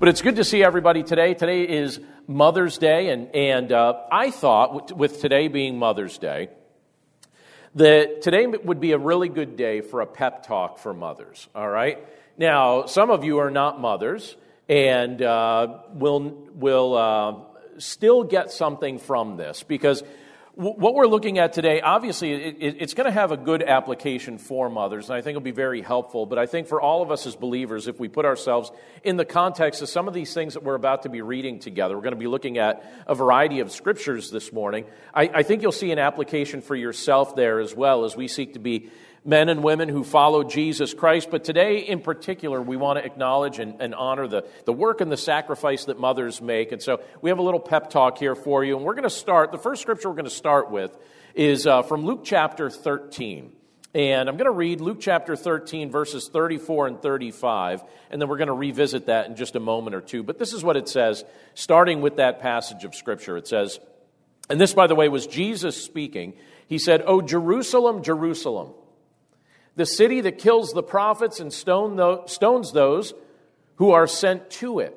[0.00, 1.34] But it's good to see everybody today.
[1.34, 1.98] Today is
[2.28, 6.50] Mother's Day, and, and uh, I thought, with today being Mother's Day,
[7.74, 11.68] that today would be a really good day for a pep talk for mothers, all
[11.68, 11.98] right?
[12.36, 14.36] Now, some of you are not mothers
[14.68, 17.34] and uh, will, will uh,
[17.78, 20.04] still get something from this because
[20.58, 25.08] what we're looking at today, obviously, it's going to have a good application for mothers,
[25.08, 26.26] and I think it'll be very helpful.
[26.26, 28.72] But I think for all of us as believers, if we put ourselves
[29.04, 31.94] in the context of some of these things that we're about to be reading together,
[31.94, 34.84] we're going to be looking at a variety of scriptures this morning.
[35.14, 38.54] I, I think you'll see an application for yourself there as well as we seek
[38.54, 38.90] to be
[39.28, 41.30] men and women who follow Jesus Christ.
[41.30, 45.12] But today, in particular, we want to acknowledge and, and, honor the, the work and
[45.12, 46.72] the sacrifice that mothers make.
[46.72, 48.76] And so we have a little pep talk here for you.
[48.76, 50.96] And we're going to start, the first scripture we're going to start with
[51.34, 53.52] is uh, from Luke chapter 13.
[53.94, 58.36] And I'm going to read Luke chapter 13, verses 34 and 35, and then we're
[58.36, 60.22] going to revisit that in just a moment or two.
[60.22, 63.36] But this is what it says, starting with that passage of Scripture.
[63.36, 63.78] It says,
[64.50, 66.34] and this, by the way, was Jesus speaking.
[66.66, 68.72] He said, Oh, Jerusalem, Jerusalem
[69.78, 73.14] the city that kills the prophets and stone stones those
[73.76, 74.92] who are sent to it.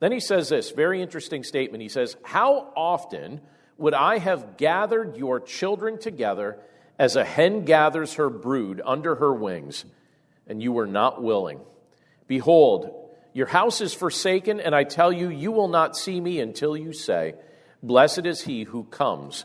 [0.00, 1.82] Then he says this very interesting statement.
[1.82, 3.40] He says, How often
[3.76, 6.58] would I have gathered your children together
[6.98, 9.84] as a hen gathers her brood under her wings,
[10.48, 11.60] and you were not willing?
[12.26, 16.76] Behold, your house is forsaken, and I tell you, you will not see me until
[16.76, 17.36] you say,
[17.84, 19.44] Blessed is he who comes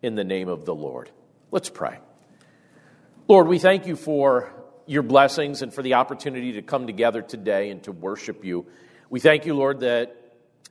[0.00, 1.10] in the name of the Lord.
[1.50, 1.98] Let's pray.
[3.28, 4.52] Lord, we thank you for
[4.84, 8.66] your blessings and for the opportunity to come together today and to worship you.
[9.10, 10.16] We thank you, Lord, that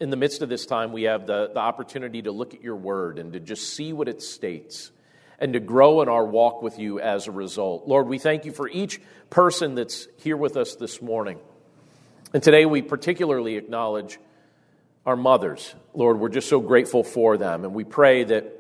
[0.02, 2.76] in the midst of this time we have the, the opportunity to look at your
[2.76, 4.92] word and to just see what it states
[5.40, 7.88] and to grow in our walk with you as a result.
[7.88, 11.40] Lord, we thank you for each person that's here with us this morning.
[12.34, 14.20] And today we particularly acknowledge
[15.06, 15.74] our mothers.
[15.94, 17.64] Lord, we're just so grateful for them.
[17.64, 18.60] And we pray that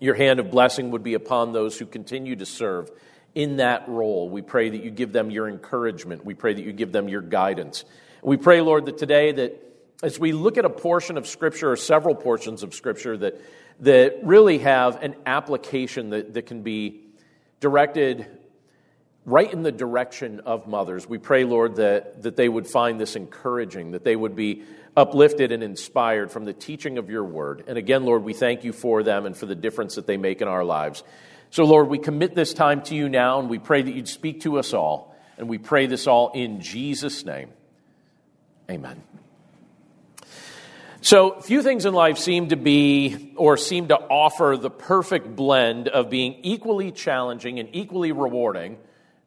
[0.00, 2.90] your hand of blessing would be upon those who continue to serve
[3.34, 4.28] in that role.
[4.28, 6.24] We pray that you give them your encouragement.
[6.24, 7.84] We pray that you give them your guidance.
[8.22, 9.58] We pray, Lord, that today that
[10.02, 13.40] as we look at a portion of Scripture or several portions of Scripture that,
[13.80, 17.00] that really have an application that, that can be
[17.60, 18.26] directed
[19.24, 23.14] right in the direction of mothers, we pray, Lord, that, that they would find this
[23.14, 24.64] encouraging, that they would be
[24.96, 27.64] uplifted and inspired from the teaching of your word.
[27.66, 30.42] And again, Lord, we thank you for them and for the difference that they make
[30.42, 31.02] in our lives.
[31.52, 34.40] So, Lord, we commit this time to you now, and we pray that you'd speak
[34.40, 35.14] to us all.
[35.36, 37.50] And we pray this all in Jesus' name.
[38.70, 39.02] Amen.
[41.02, 45.88] So, few things in life seem to be or seem to offer the perfect blend
[45.88, 48.78] of being equally challenging and equally rewarding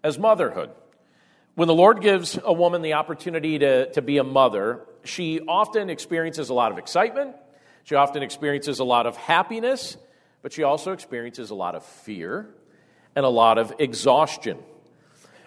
[0.04, 0.72] as motherhood.
[1.54, 5.92] When the Lord gives a woman the opportunity to, to be a mother, she often
[5.92, 7.36] experiences a lot of excitement,
[7.84, 9.96] she often experiences a lot of happiness,
[10.46, 12.48] but she also experiences a lot of fear
[13.16, 14.60] and a lot of exhaustion.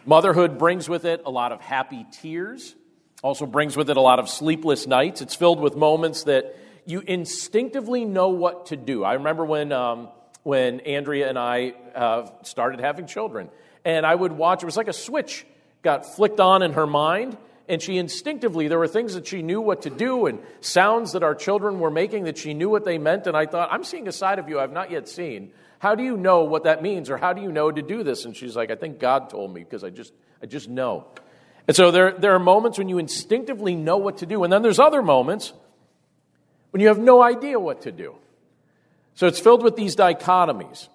[0.04, 2.74] Motherhood brings with it a lot of happy tears,
[3.22, 5.22] also brings with it a lot of sleepless nights.
[5.22, 9.04] It's filled with moments that you instinctively know what to do.
[9.04, 10.08] I remember when, um,
[10.42, 13.50] when Andrea and I uh, started having children,
[13.84, 15.46] and I would watch, it was like a switch
[15.82, 17.36] got flicked on in her mind,
[17.68, 21.22] and she instinctively, there were things that she knew what to do and sounds that
[21.22, 23.26] our children were making that she knew what they meant.
[23.26, 25.52] And I thought, I'm seeing a side of you I've not yet seen.
[25.78, 27.10] How do you know what that means?
[27.10, 28.24] Or how do you know to do this?
[28.24, 30.12] And she's like, I think God told me because I just,
[30.42, 31.06] I just know.
[31.66, 34.44] And so there, there are moments when you instinctively know what to do.
[34.44, 35.52] And then there's other moments
[36.70, 38.14] when you have no idea what to do.
[39.14, 40.88] So it's filled with these dichotomies.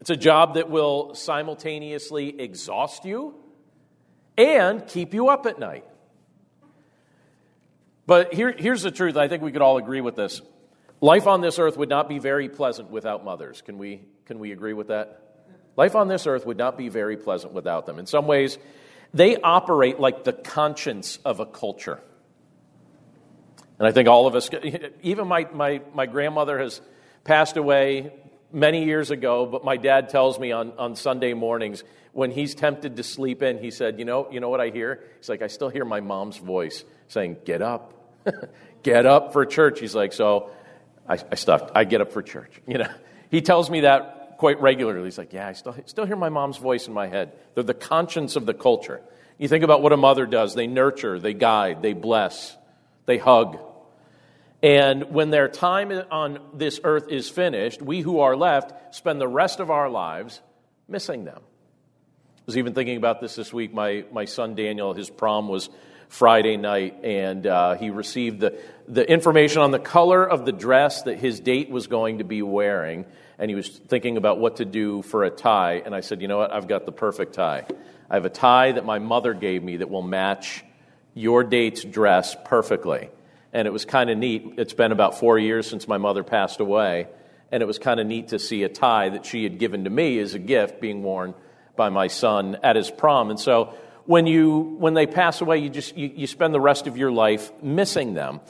[0.00, 3.34] It's a job that will simultaneously exhaust you
[4.36, 5.84] and keep you up at night.
[8.06, 9.16] But here, here's the truth.
[9.16, 10.40] I think we could all agree with this.
[11.00, 13.62] Life on this earth would not be very pleasant without mothers.
[13.62, 15.22] Can we, can we agree with that?
[15.76, 17.98] Life on this earth would not be very pleasant without them.
[17.98, 18.58] In some ways,
[19.12, 22.00] they operate like the conscience of a culture.
[23.78, 24.48] And I think all of us,
[25.02, 26.80] even my, my, my grandmother has
[27.24, 28.12] passed away
[28.52, 31.82] many years ago, but my dad tells me on, on Sunday mornings
[32.16, 35.04] when he's tempted to sleep in, he said, You know, you know what I hear?
[35.18, 37.92] He's like, I still hear my mom's voice saying, Get up.
[38.82, 39.80] get up for church.
[39.80, 40.50] He's like, So
[41.06, 41.70] I, I.
[41.74, 42.50] I get up for church.
[42.66, 42.88] You know,
[43.30, 45.04] he tells me that quite regularly.
[45.04, 47.32] He's like, Yeah, I still, still hear my mom's voice in my head.
[47.54, 49.02] They're the conscience of the culture.
[49.36, 52.56] You think about what a mother does they nurture, they guide, they bless,
[53.04, 53.58] they hug.
[54.66, 59.28] And when their time on this earth is finished, we who are left spend the
[59.28, 60.40] rest of our lives
[60.88, 61.38] missing them.
[61.38, 63.72] I was even thinking about this this week.
[63.72, 65.70] My, my son Daniel, his prom was
[66.08, 71.02] Friday night, and uh, he received the, the information on the color of the dress
[71.02, 73.04] that his date was going to be wearing.
[73.38, 75.80] And he was thinking about what to do for a tie.
[75.86, 76.52] And I said, You know what?
[76.52, 77.66] I've got the perfect tie.
[78.10, 80.64] I have a tie that my mother gave me that will match
[81.14, 83.10] your date's dress perfectly.
[83.52, 84.54] And it was kind of neat.
[84.56, 87.08] It's been about four years since my mother passed away.
[87.50, 89.90] And it was kind of neat to see a tie that she had given to
[89.90, 91.34] me as a gift being worn
[91.76, 93.30] by my son at his prom.
[93.30, 96.86] And so when, you, when they pass away, you, just, you, you spend the rest
[96.86, 98.40] of your life missing them.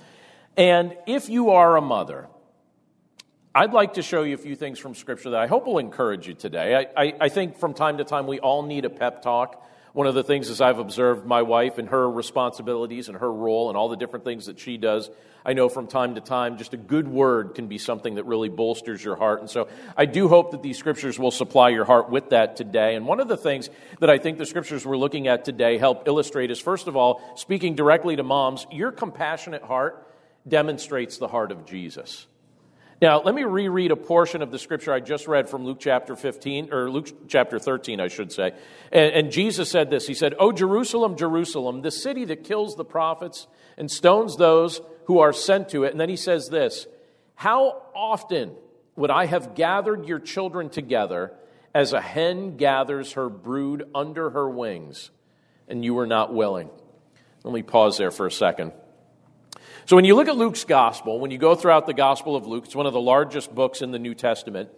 [0.56, 2.28] And if you are a mother,
[3.54, 6.28] I'd like to show you a few things from Scripture that I hope will encourage
[6.28, 6.75] you today.
[6.75, 9.66] I, I, I, think from time to time we all need a pep talk.
[9.96, 13.70] One of the things is I've observed my wife and her responsibilities and her role
[13.70, 15.08] and all the different things that she does.
[15.43, 18.50] I know from time to time just a good word can be something that really
[18.50, 19.40] bolsters your heart.
[19.40, 22.94] And so I do hope that these scriptures will supply your heart with that today.
[22.94, 23.70] And one of the things
[24.00, 27.22] that I think the scriptures we're looking at today help illustrate is first of all,
[27.34, 30.06] speaking directly to moms, your compassionate heart
[30.46, 32.26] demonstrates the heart of Jesus.
[33.00, 36.16] Now, let me reread a portion of the scripture I just read from Luke chapter
[36.16, 38.52] 15, or Luke chapter 13, I should say.
[38.90, 42.87] And, and, Jesus said this He said, O Jerusalem, Jerusalem, the city that kills the
[42.87, 45.93] prophets and stones those who are sent to it.
[45.93, 46.87] And then he says this
[47.34, 48.52] How often
[48.96, 51.32] would I have gathered your children together
[51.75, 55.10] as a hen gathers her brood under her wings,
[55.69, 56.70] and you were not willing?
[57.44, 58.72] Let me pause there for a second.
[59.87, 62.65] So, when you look at Luke's gospel, when you go throughout the Gospel of Luke,
[62.65, 64.69] it's one of the largest books in the New Testament.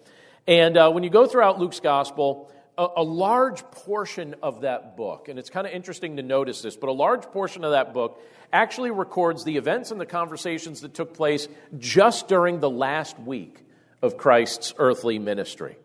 [0.47, 5.31] And uh, when you go throughout Luke's gospel, a, a large portion of that book,
[5.31, 8.21] and it's kind of interesting to notice this, but a large portion of that book
[8.53, 13.65] actually records the events and the conversations that took place just during the last week
[14.03, 15.79] of Christ's earthly ministry.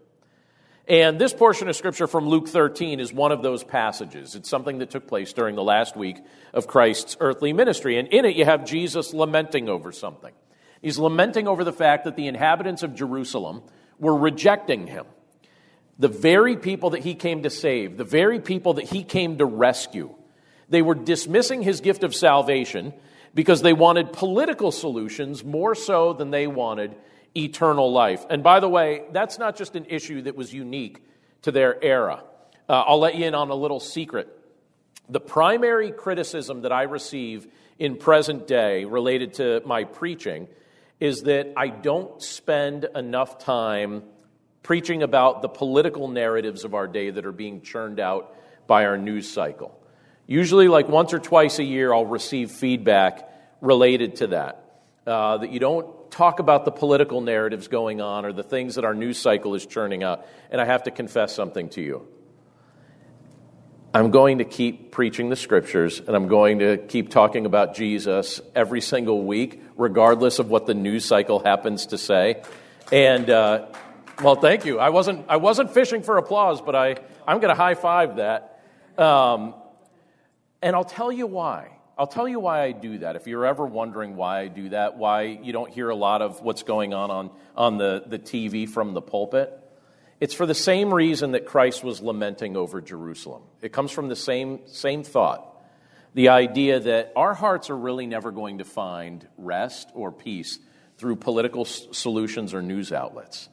[0.87, 4.35] And this portion of scripture from Luke 13 is one of those passages.
[4.35, 6.17] It's something that took place during the last week
[6.53, 7.97] of Christ's earthly ministry.
[7.97, 10.33] And in it, you have Jesus lamenting over something.
[10.81, 13.63] He's lamenting over the fact that the inhabitants of Jerusalem
[13.97, 15.05] were rejecting him.
[15.99, 19.45] The very people that he came to save, the very people that he came to
[19.45, 20.13] rescue,
[20.67, 22.93] they were dismissing his gift of salvation
[23.33, 26.93] because they wanted political solutions more so than they wanted
[27.35, 28.25] eternal life.
[28.29, 31.03] And by the way, that's not just an issue that was unique
[31.43, 32.23] to their era.
[32.69, 34.27] Uh, I'll let you in on a little secret.
[35.09, 37.47] The primary criticism that I receive
[37.77, 40.47] in present day related to my preaching
[40.99, 44.03] is that I don't spend enough time
[44.61, 48.35] preaching about the political narratives of our day that are being churned out
[48.67, 49.77] by our news cycle.
[50.25, 53.29] Usually, like once or twice a year, I'll receive feedback
[53.59, 54.59] related to that.
[55.05, 58.85] Uh, that you don't talk about the political narratives going on or the things that
[58.85, 60.27] our news cycle is churning out.
[60.51, 62.07] And I have to confess something to you.
[63.95, 68.41] I'm going to keep preaching the scriptures and I'm going to keep talking about Jesus
[68.55, 72.43] every single week, regardless of what the news cycle happens to say.
[72.91, 73.67] And, uh,
[74.21, 74.79] well, thank you.
[74.79, 76.95] I wasn't, I wasn't fishing for applause, but I,
[77.27, 78.61] I'm going to high five that.
[78.97, 79.55] Um,
[80.61, 81.69] and I'll tell you why.
[81.97, 83.15] I'll tell you why I do that.
[83.15, 86.41] If you're ever wondering why I do that, why you don't hear a lot of
[86.41, 89.59] what's going on on, on the, the TV from the pulpit,
[90.19, 93.43] it's for the same reason that Christ was lamenting over Jerusalem.
[93.61, 95.49] It comes from the same, same thought
[96.13, 100.59] the idea that our hearts are really never going to find rest or peace
[100.97, 103.49] through political solutions or news outlets.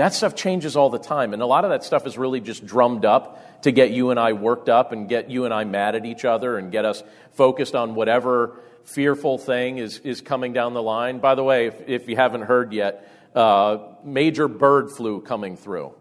[0.00, 1.34] That stuff changes all the time.
[1.34, 4.18] And a lot of that stuff is really just drummed up to get you and
[4.18, 7.02] I worked up and get you and I mad at each other and get us
[7.32, 11.18] focused on whatever fearful thing is, is coming down the line.
[11.18, 15.92] By the way, if, if you haven't heard yet, uh, major bird flu coming through.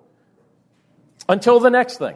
[1.27, 2.15] Until the next thing,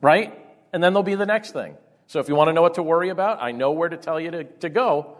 [0.00, 0.32] right?
[0.72, 1.76] And then there'll be the next thing.
[2.06, 4.18] So if you want to know what to worry about, I know where to tell
[4.18, 5.18] you to, to go.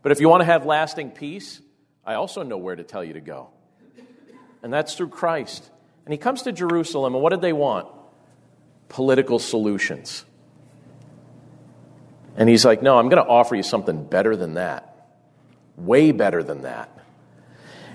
[0.00, 1.60] But if you want to have lasting peace,
[2.06, 3.50] I also know where to tell you to go
[4.64, 5.70] and that's through Christ.
[6.06, 7.86] And he comes to Jerusalem, and what did they want?
[8.88, 10.24] Political solutions.
[12.36, 15.08] And he's like, No, I'm going to offer you something better than that.
[15.76, 16.90] Way better than that.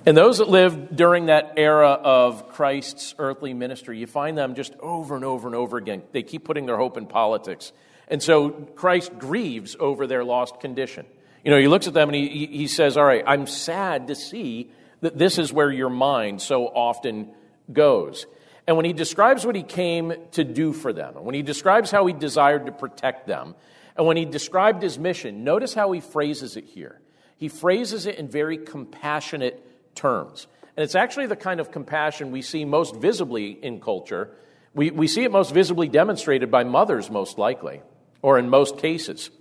[0.06, 4.74] And those that lived during that era of Christ's earthly ministry, you find them just
[4.80, 6.04] over and over and over again.
[6.12, 7.74] They keep putting their hope in politics.
[8.08, 11.06] And so Christ grieves over their lost condition.
[11.44, 14.16] You know, he looks at them and he, he says, All right, I'm sad to
[14.16, 17.32] see that this is where your mind so often
[17.72, 18.26] goes.
[18.68, 21.90] And when he describes what he came to do for them, and when he describes
[21.90, 23.56] how he desired to protect them,
[23.96, 27.02] and when he described his mission, notice how he phrases it here.
[27.38, 30.48] He phrases it in very compassionate terms.
[30.78, 34.30] And it's actually the kind of compassion we see most visibly in culture.
[34.74, 37.82] We, we see it most visibly demonstrated by mothers, most likely,
[38.22, 39.32] or in most cases.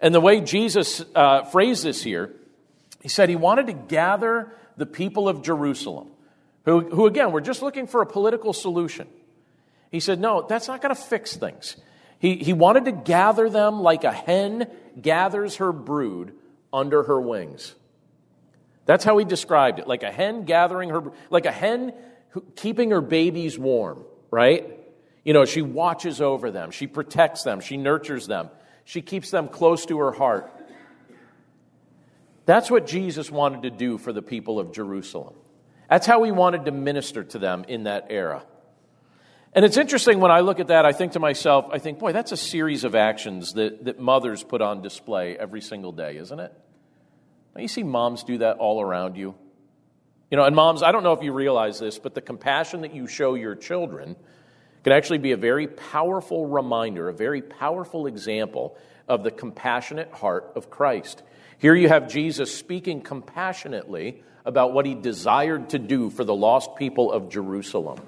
[0.00, 2.34] And the way Jesus uh, phrased this here,
[3.00, 6.08] he said he wanted to gather the people of Jerusalem,
[6.64, 9.08] who, who again were just looking for a political solution.
[9.90, 11.76] He said, No, that's not going to fix things.
[12.18, 14.66] He, he wanted to gather them like a hen
[15.00, 16.34] gathers her brood
[16.72, 17.74] under her wings.
[18.86, 21.92] That's how he described it like a hen gathering her, like a hen
[22.56, 24.78] keeping her babies warm, right?
[25.24, 28.50] You know, she watches over them, she protects them, she nurtures them,
[28.84, 30.52] she keeps them close to her heart.
[32.46, 35.34] That's what Jesus wanted to do for the people of Jerusalem.
[35.88, 38.44] That's how he wanted to minister to them in that era.
[39.54, 42.12] And it's interesting when I look at that, I think to myself, I think, boy,
[42.12, 46.40] that's a series of actions that, that mothers put on display every single day, isn't
[46.40, 46.52] it?
[47.54, 49.36] Don't you see moms do that all around you?
[50.30, 52.92] You know, and moms, I don't know if you realize this, but the compassion that
[52.92, 54.16] you show your children
[54.82, 60.52] can actually be a very powerful reminder, a very powerful example of the compassionate heart
[60.56, 61.22] of Christ.
[61.64, 66.76] Here you have Jesus speaking compassionately about what he desired to do for the lost
[66.76, 68.02] people of Jerusalem.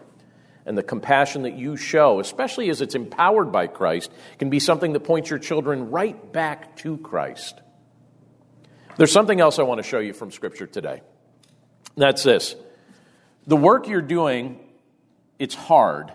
[0.66, 4.92] And the compassion that you show, especially as it's empowered by Christ, can be something
[4.92, 7.58] that points your children right back to Christ.
[8.98, 11.00] There's something else I want to show you from Scripture today.
[11.96, 12.56] That's this.
[13.46, 14.60] The work you're doing,
[15.38, 16.12] it's hard,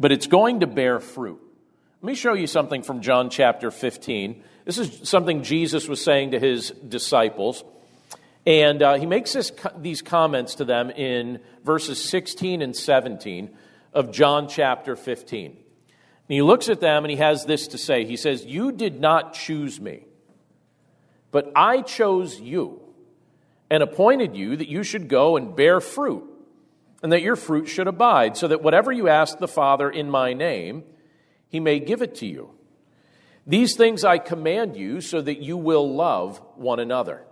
[0.00, 1.40] but it's going to bear fruit.
[2.00, 4.42] Let me show you something from John chapter 15.
[4.64, 7.64] This is something Jesus was saying to his disciples.
[8.46, 13.50] And uh, he makes this, these comments to them in verses 16 and 17
[13.92, 15.46] of John chapter 15.
[15.46, 15.56] And
[16.28, 19.34] he looks at them and he has this to say He says, You did not
[19.34, 20.06] choose me,
[21.30, 22.80] but I chose you
[23.70, 26.28] and appointed you that you should go and bear fruit
[27.02, 30.34] and that your fruit should abide, so that whatever you ask the Father in my
[30.34, 30.84] name,
[31.48, 32.50] he may give it to you.
[33.46, 37.22] These things I command you so that you will love one another.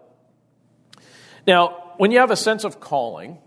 [1.46, 3.38] Now, when you have a sense of calling,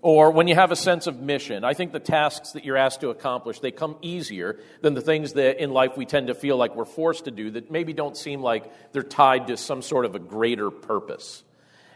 [0.00, 3.00] or when you have a sense of mission, I think the tasks that you're asked
[3.00, 6.56] to accomplish, they come easier than the things that in life we tend to feel
[6.56, 10.04] like we're forced to do that maybe don't seem like they're tied to some sort
[10.04, 11.42] of a greater purpose.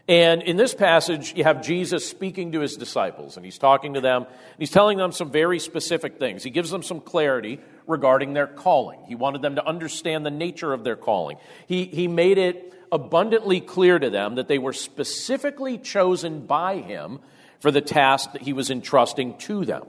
[0.07, 4.01] And in this passage, you have Jesus speaking to his disciples, and he's talking to
[4.01, 6.43] them, and he's telling them some very specific things.
[6.43, 8.99] He gives them some clarity regarding their calling.
[9.07, 11.37] He wanted them to understand the nature of their calling.
[11.67, 17.19] He, he made it abundantly clear to them that they were specifically chosen by him
[17.59, 19.83] for the task that he was entrusting to them.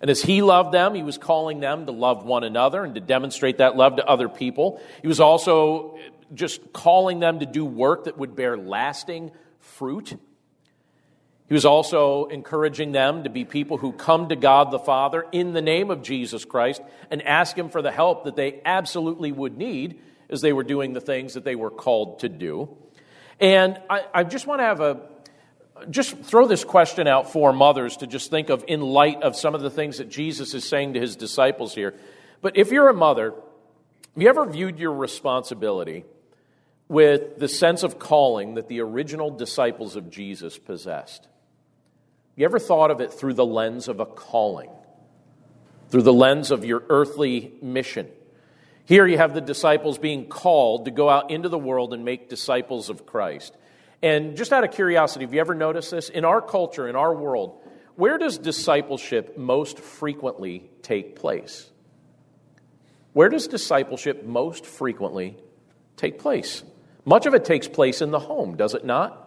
[0.00, 3.00] And as he loved them, he was calling them to love one another and to
[3.00, 4.80] demonstrate that love to other people.
[5.00, 5.98] He was also
[6.34, 10.14] just calling them to do work that would bear lasting fruit.
[11.46, 15.52] He was also encouraging them to be people who come to God the Father in
[15.52, 19.58] the name of Jesus Christ and ask Him for the help that they absolutely would
[19.58, 22.74] need as they were doing the things that they were called to do.
[23.40, 25.00] And I, I just want to have a
[25.90, 29.54] just throw this question out for mothers to just think of in light of some
[29.54, 31.94] of the things that Jesus is saying to his disciples here.
[32.40, 36.04] But if you're a mother, have you ever viewed your responsibility
[36.88, 41.26] with the sense of calling that the original disciples of Jesus possessed.
[42.36, 44.70] You ever thought of it through the lens of a calling,
[45.90, 48.08] through the lens of your earthly mission?
[48.86, 52.28] Here you have the disciples being called to go out into the world and make
[52.28, 53.56] disciples of Christ.
[54.02, 56.10] And just out of curiosity, have you ever noticed this?
[56.10, 57.62] In our culture, in our world,
[57.96, 61.70] where does discipleship most frequently take place?
[63.14, 65.38] Where does discipleship most frequently
[65.96, 66.64] take place?
[67.04, 69.23] Much of it takes place in the home, does it not?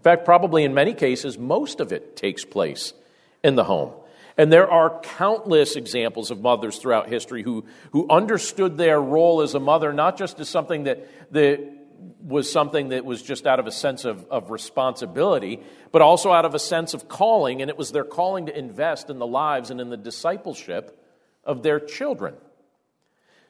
[0.00, 2.94] In fact, probably in many cases, most of it takes place
[3.44, 3.92] in the home.
[4.38, 9.54] And there are countless examples of mothers throughout history who, who understood their role as
[9.54, 11.60] a mother not just as something that, that
[12.22, 15.60] was something that was just out of a sense of, of responsibility,
[15.92, 19.10] but also out of a sense of calling, and it was their calling to invest
[19.10, 20.98] in the lives and in the discipleship
[21.44, 22.34] of their children.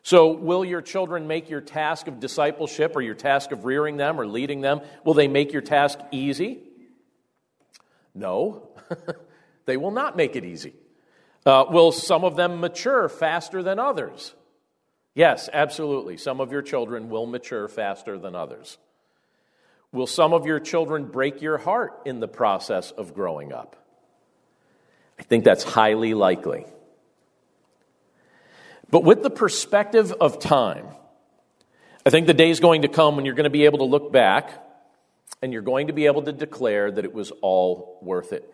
[0.02, 4.18] So, will your children make your task of discipleship or your task of rearing them
[4.18, 6.60] or leading them, will they make your task easy?
[8.14, 8.70] No,
[9.66, 10.74] they will not make it easy.
[11.44, 14.34] Uh, will some of them mature faster than others?
[15.14, 16.16] Yes, absolutely.
[16.16, 18.78] Some of your children will mature faster than others.
[19.92, 23.76] Will some of your children break your heart in the process of growing up?
[25.18, 26.64] I think that's highly likely.
[28.90, 30.86] But with the perspective of time,
[32.04, 33.84] I think the day is going to come when you're going to be able to
[33.84, 34.50] look back
[35.42, 38.52] and you're going to be able to declare that it was all worth it.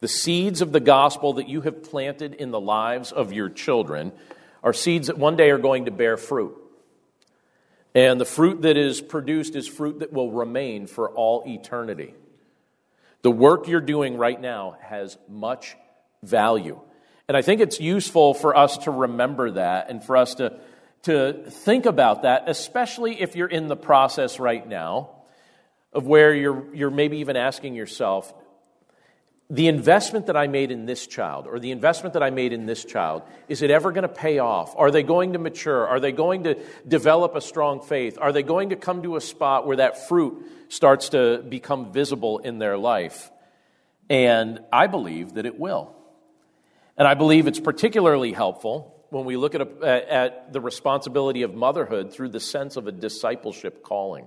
[0.00, 4.12] The seeds of the gospel that you have planted in the lives of your children
[4.62, 6.56] are seeds that one day are going to bear fruit.
[7.94, 12.14] And the fruit that is produced is fruit that will remain for all eternity.
[13.22, 15.76] The work you're doing right now has much
[16.22, 16.80] value.
[17.30, 20.58] And I think it's useful for us to remember that and for us to,
[21.02, 25.10] to think about that, especially if you're in the process right now
[25.92, 28.34] of where you're, you're maybe even asking yourself,
[29.48, 32.66] the investment that I made in this child, or the investment that I made in
[32.66, 34.74] this child, is it ever going to pay off?
[34.76, 35.86] Are they going to mature?
[35.86, 36.56] Are they going to
[36.88, 38.18] develop a strong faith?
[38.20, 42.40] Are they going to come to a spot where that fruit starts to become visible
[42.40, 43.30] in their life?
[44.08, 45.94] And I believe that it will.
[47.00, 51.54] And I believe it's particularly helpful when we look at, a, at the responsibility of
[51.54, 54.26] motherhood through the sense of a discipleship calling.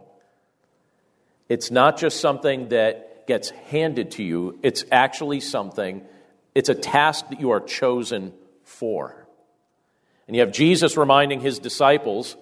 [1.48, 6.02] It's not just something that gets handed to you, it's actually something,
[6.56, 9.28] it's a task that you are chosen for.
[10.28, 12.36] And you have Jesus reminding his disciples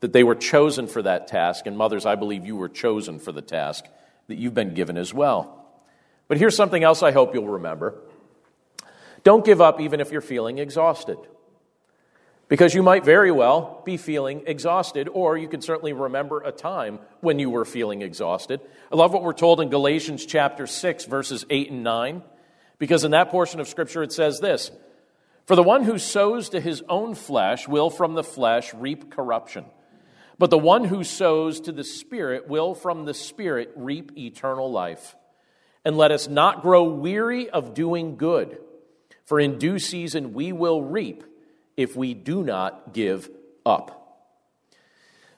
[0.00, 1.66] that they were chosen for that task.
[1.66, 3.84] And mothers, I believe you were chosen for the task
[4.28, 5.58] that you've been given as well.
[6.26, 8.00] But here's something else I hope you'll remember
[9.24, 11.18] don't give up even if you're feeling exhausted.
[12.48, 16.98] Because you might very well be feeling exhausted, or you can certainly remember a time
[17.20, 18.60] when you were feeling exhausted.
[18.92, 22.22] I love what we're told in Galatians chapter 6, verses 8 and 9,
[22.78, 24.70] because in that portion of Scripture it says this
[25.46, 29.64] For the one who sows to his own flesh will from the flesh reap corruption,
[30.36, 35.16] but the one who sows to the Spirit will from the Spirit reap eternal life.
[35.86, 38.58] And let us not grow weary of doing good,
[39.24, 41.24] for in due season we will reap
[41.76, 43.28] if we do not give
[43.64, 43.98] up.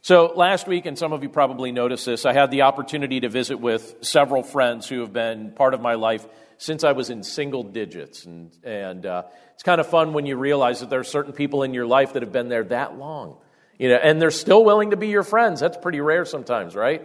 [0.03, 3.31] So, last week, and some of you probably noticed this, I had the opportunity to
[3.31, 6.27] visit with several friends who have been part of my life
[6.59, 8.27] since I was in single digits.
[8.27, 9.23] And, and uh,
[9.55, 12.12] it's kind of fun when you realize that there are certain people in your life
[12.12, 13.38] that have been there that long.
[13.79, 15.61] You know, and they're still willing to be your friends.
[15.61, 17.03] That's pretty rare sometimes, right?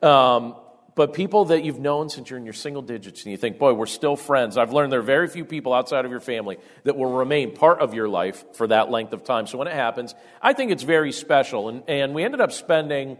[0.00, 0.54] Um,
[0.96, 3.74] but people that you've known since you're in your single digits and you think, boy,
[3.74, 4.56] we're still friends.
[4.56, 7.80] I've learned there are very few people outside of your family that will remain part
[7.80, 9.46] of your life for that length of time.
[9.46, 11.68] So when it happens, I think it's very special.
[11.68, 13.18] And, and we ended up spending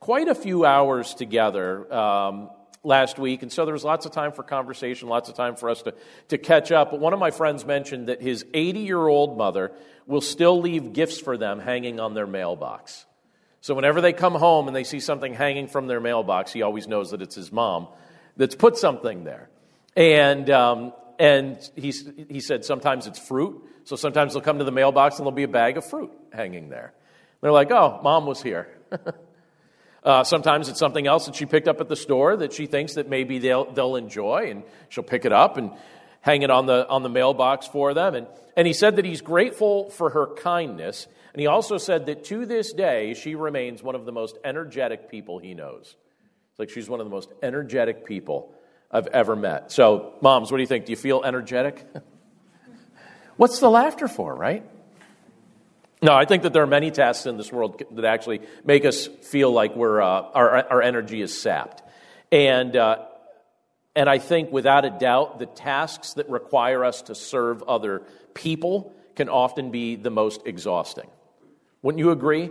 [0.00, 2.48] quite a few hours together um,
[2.82, 3.42] last week.
[3.42, 5.94] And so there was lots of time for conversation, lots of time for us to,
[6.28, 6.92] to catch up.
[6.92, 9.72] But one of my friends mentioned that his 80 year old mother
[10.06, 13.04] will still leave gifts for them hanging on their mailbox.
[13.60, 16.86] So whenever they come home and they see something hanging from their mailbox, he always
[16.86, 17.88] knows that it's his mom
[18.36, 19.48] that's put something there.
[19.96, 21.92] And, um, and he,
[22.28, 23.62] he said sometimes it's fruit.
[23.84, 26.68] So sometimes they'll come to the mailbox and there'll be a bag of fruit hanging
[26.68, 26.92] there.
[27.40, 28.68] They're like, oh, mom was here.
[30.04, 32.94] uh, sometimes it's something else that she picked up at the store that she thinks
[32.94, 35.72] that maybe they'll, they'll enjoy, and she'll pick it up and
[36.20, 38.14] hang it on the, on the mailbox for them.
[38.14, 41.06] And, and he said that he's grateful for her kindness
[41.38, 45.08] and he also said that to this day, she remains one of the most energetic
[45.08, 45.94] people he knows.
[46.50, 48.52] It's like she's one of the most energetic people
[48.90, 49.70] I've ever met.
[49.70, 50.86] So, moms, what do you think?
[50.86, 51.86] Do you feel energetic?
[53.36, 54.68] What's the laughter for, right?
[56.02, 59.06] No, I think that there are many tasks in this world that actually make us
[59.06, 61.84] feel like we're, uh, our, our energy is sapped.
[62.32, 63.04] And, uh,
[63.94, 68.02] and I think without a doubt, the tasks that require us to serve other
[68.34, 71.08] people can often be the most exhausting.
[71.82, 72.44] Wouldn't you agree?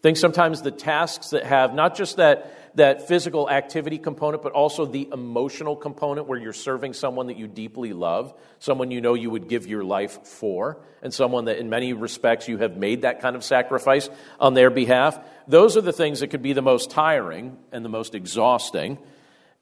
[0.00, 4.52] I think sometimes the tasks that have not just that, that physical activity component, but
[4.52, 9.12] also the emotional component where you're serving someone that you deeply love, someone you know
[9.12, 13.02] you would give your life for, and someone that in many respects you have made
[13.02, 16.62] that kind of sacrifice on their behalf, those are the things that could be the
[16.62, 18.96] most tiring and the most exhausting.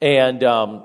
[0.01, 0.85] And, um,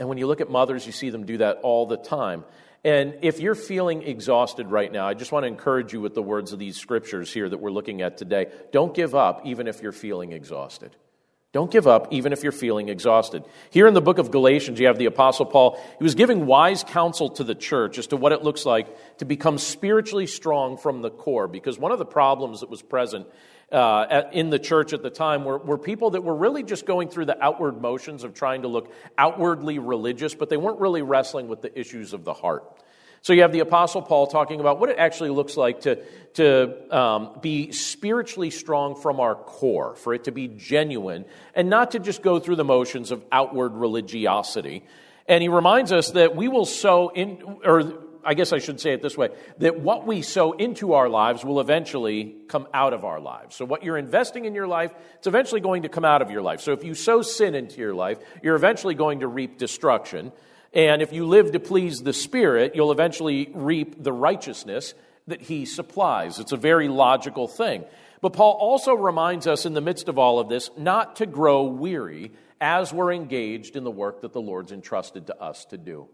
[0.00, 2.44] and when you look at mothers, you see them do that all the time.
[2.84, 6.22] And if you're feeling exhausted right now, I just want to encourage you with the
[6.22, 8.46] words of these scriptures here that we're looking at today.
[8.72, 10.96] Don't give up even if you're feeling exhausted.
[11.52, 13.44] Don't give up even if you're feeling exhausted.
[13.70, 15.78] Here in the book of Galatians, you have the Apostle Paul.
[15.98, 19.26] He was giving wise counsel to the church as to what it looks like to
[19.26, 21.46] become spiritually strong from the core.
[21.46, 23.26] Because one of the problems that was present
[23.70, 26.86] uh, at, in the church at the time were, were people that were really just
[26.86, 31.02] going through the outward motions of trying to look outwardly religious, but they weren't really
[31.02, 32.64] wrestling with the issues of the heart.
[33.22, 36.02] So you have the Apostle Paul talking about what it actually looks like to,
[36.34, 41.92] to um, be spiritually strong from our core, for it to be genuine, and not
[41.92, 44.82] to just go through the motions of outward religiosity.
[45.28, 48.92] And he reminds us that we will sow in, or I guess I should say
[48.92, 53.04] it this way that what we sow into our lives will eventually come out of
[53.04, 53.56] our lives.
[53.56, 56.42] So, what you're investing in your life, it's eventually going to come out of your
[56.42, 56.60] life.
[56.60, 60.32] So, if you sow sin into your life, you're eventually going to reap destruction.
[60.72, 64.94] And if you live to please the Spirit, you'll eventually reap the righteousness
[65.26, 66.38] that He supplies.
[66.38, 67.84] It's a very logical thing.
[68.20, 71.64] But Paul also reminds us in the midst of all of this not to grow
[71.64, 76.08] weary as we're engaged in the work that the Lord's entrusted to us to do.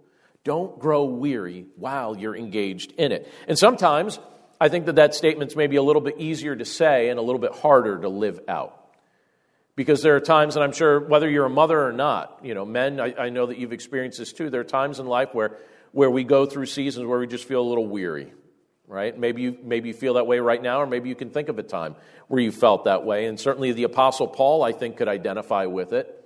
[0.44, 3.31] Don't grow weary while you're engaged in it.
[3.46, 4.18] And sometimes
[4.61, 7.40] I think that that statement's maybe a little bit easier to say and a little
[7.40, 8.74] bit harder to live out.
[9.77, 12.64] Because there are times, and I'm sure whether you're a mother or not, you know,
[12.64, 14.51] men, I, I know that you've experienced this too.
[14.51, 15.57] There are times in life where,
[15.92, 18.33] where we go through seasons where we just feel a little weary,
[18.88, 19.16] right?
[19.16, 21.61] Maybe you, maybe you feel that way right now, or maybe you can think of
[21.61, 21.94] a time
[22.27, 23.27] where you felt that way.
[23.27, 26.18] And certainly the Apostle Paul, I think, could identify with it.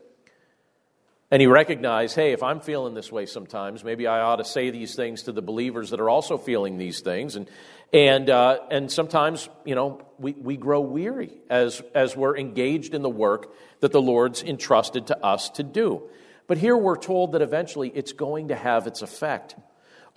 [1.33, 4.68] And he recognized, hey, if I'm feeling this way sometimes, maybe I ought to say
[4.68, 7.37] these things to the believers that are also feeling these things.
[7.37, 7.49] And,
[7.90, 13.01] and, uh, and sometimes, you know, we, we grow weary as, as we're engaged in
[13.01, 16.03] the work that the Lord's entrusted to us to do.
[16.49, 19.57] But here we're told that eventually it's going to have its effect.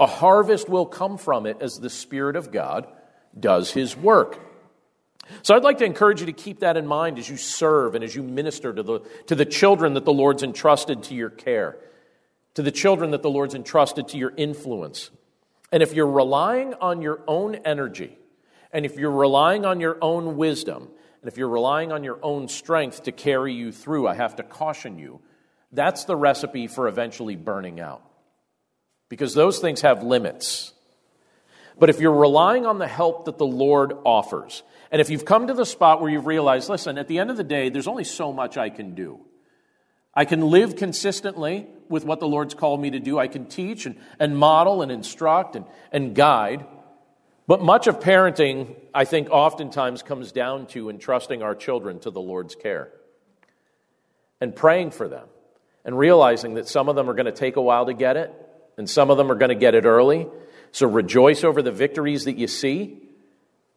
[0.02, 2.88] A harvest will come from it as the Spirit of God
[3.40, 4.38] does his work.
[5.42, 8.04] So I'd like to encourage you to keep that in mind as you serve and
[8.04, 11.78] as you minister to the, to the children that the Lord's entrusted to your care,
[12.54, 15.10] to the children that the Lord's entrusted to your influence.
[15.72, 18.18] And if you're relying on your own energy,
[18.72, 20.90] and if you're relying on your own wisdom,
[21.22, 24.44] and if you're relying on your own strength to carry you through, I have to
[24.44, 25.22] caution you,
[25.72, 28.04] that's the recipe for eventually burning out.
[29.10, 30.74] Because those things have limits.
[31.78, 35.48] But if you're relying on the help that the Lord offers, and if you've come
[35.48, 38.04] to the spot where you've realized, listen, at the end of the day, there's only
[38.04, 39.20] so much I can do.
[40.14, 43.20] I can live consistently with what the Lord's called me to do.
[43.20, 46.66] I can teach and, and model and instruct and, and guide.
[47.48, 52.22] But much of parenting, I think, oftentimes comes down to entrusting our children to the
[52.22, 52.92] Lord's care
[54.40, 55.28] and praying for them
[55.84, 58.34] and realizing that some of them are going to take a while to get it
[58.78, 60.28] and some of them are going to get it early.
[60.72, 63.05] So rejoice over the victories that you see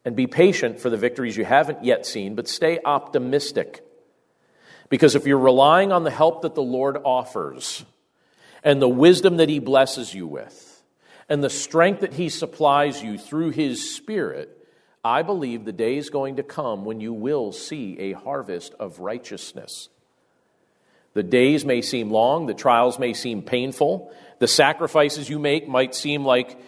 [0.05, 3.85] and be patient for the victories you haven't yet seen, but stay optimistic.
[4.89, 7.85] Because if you're relying on the help that the Lord offers,
[8.63, 10.83] and the wisdom that He blesses you with,
[11.27, 14.55] and the strength that He supplies you through His Spirit,
[15.03, 18.99] I believe the day is going to come when you will see a harvest of
[18.99, 19.89] righteousness.
[21.13, 25.95] The days may seem long, the trials may seem painful, the sacrifices you make might
[25.95, 26.59] seem like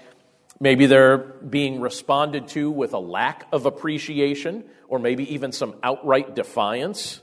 [0.61, 6.35] Maybe they're being responded to with a lack of appreciation or maybe even some outright
[6.35, 7.19] defiance.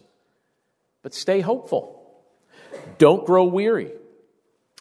[1.02, 2.20] But stay hopeful.
[2.98, 3.92] Don't grow weary.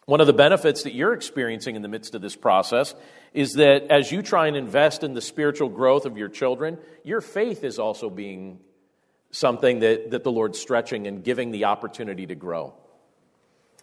[0.06, 2.96] One of the benefits that you're experiencing in the midst of this process
[3.32, 7.20] is that as you try and invest in the spiritual growth of your children, your
[7.20, 8.58] faith is also being
[9.30, 12.74] something that, that the Lord's stretching and giving the opportunity to grow.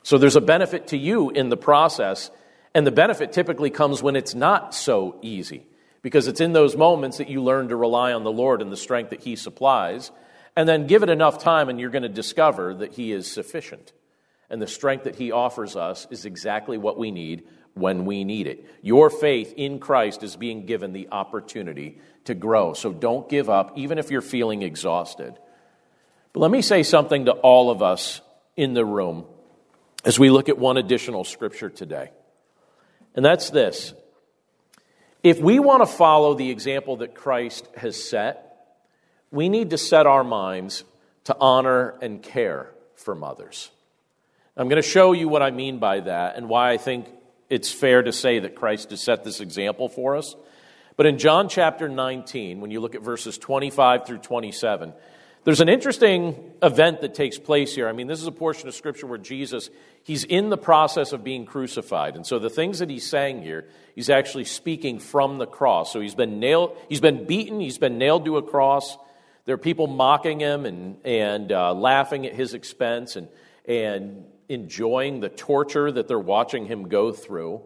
[0.03, 2.29] So there's a benefit to you in the process
[2.75, 5.65] and the benefit typically comes when it's not so easy,
[6.03, 8.77] because it's in those moments that you learn to rely on the Lord and the
[8.77, 10.11] strength that He supplies.
[10.57, 13.91] And then give it enough time, and you're going to discover that He is sufficient.
[14.49, 18.47] And the strength that He offers us is exactly what we need when we need
[18.47, 18.65] it.
[18.81, 22.73] Your faith in Christ is being given the opportunity to grow.
[22.73, 25.37] So don't give up, even if you're feeling exhausted.
[26.33, 28.21] But let me say something to all of us
[28.55, 29.25] in the room
[30.03, 32.11] as we look at one additional scripture today.
[33.15, 33.93] And that's this
[35.23, 38.77] if we want to follow the example that Christ has set,
[39.31, 40.83] we need to set our minds
[41.23, 43.71] to honor and care for mothers.
[44.55, 47.07] I'm going to show you what I mean by that and why I think
[47.49, 50.35] it's fair to say that Christ has set this example for us.
[50.95, 54.93] But in John chapter 19, when you look at verses 25 through 27,
[55.43, 57.89] there's an interesting event that takes place here.
[57.89, 59.69] I mean, this is a portion of scripture where Jesus,
[60.05, 62.15] he's in the process of being crucified.
[62.15, 65.91] And so the things that he's saying here, he's actually speaking from the cross.
[65.91, 68.97] So he's been nailed, he's been beaten, he's been nailed to a cross.
[69.45, 73.27] There are people mocking him and, and uh, laughing at his expense and,
[73.67, 77.61] and enjoying the torture that they're watching him go through.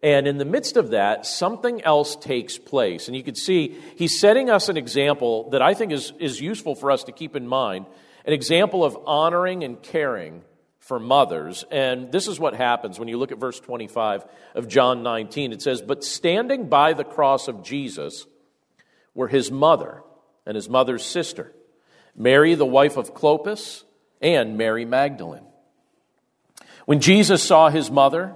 [0.00, 3.08] And in the midst of that, something else takes place.
[3.08, 6.76] And you can see he's setting us an example that I think is, is useful
[6.76, 7.86] for us to keep in mind
[8.24, 10.42] an example of honoring and caring
[10.80, 11.64] for mothers.
[11.70, 15.52] And this is what happens when you look at verse 25 of John 19.
[15.52, 18.26] It says, But standing by the cross of Jesus
[19.14, 20.02] were his mother
[20.46, 21.52] and his mother's sister,
[22.16, 23.84] Mary, the wife of Clopas,
[24.20, 25.44] and Mary Magdalene.
[26.86, 28.34] When Jesus saw his mother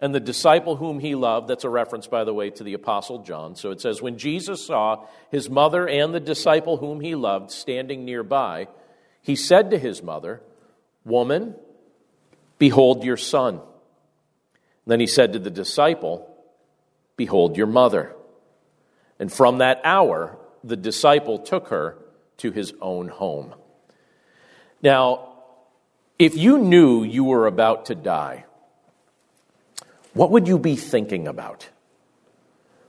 [0.00, 3.22] and the disciple whom he loved, that's a reference, by the way, to the Apostle
[3.22, 3.56] John.
[3.56, 8.04] So it says, When Jesus saw his mother and the disciple whom he loved standing
[8.04, 8.68] nearby,
[9.22, 10.42] he said to his mother,
[11.04, 11.54] Woman,
[12.58, 13.60] behold your son.
[14.86, 16.32] then he said to the disciple,
[17.16, 18.14] Behold your mother.
[19.18, 21.96] And from that hour, the disciple took her
[22.38, 23.54] to his own home.
[24.82, 25.32] Now,
[26.18, 28.44] if you knew you were about to die,
[30.12, 31.68] what would you be thinking about?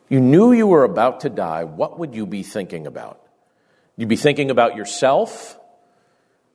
[0.10, 3.22] You knew you were about to die, what would you be thinking about?
[3.98, 5.60] You'd be thinking about yourself,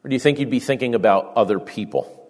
[0.02, 2.21] or do you think you'd be thinking about other people?